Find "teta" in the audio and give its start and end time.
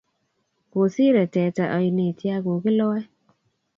1.33-1.63